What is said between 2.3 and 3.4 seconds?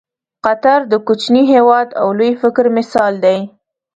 فکر مثال دی.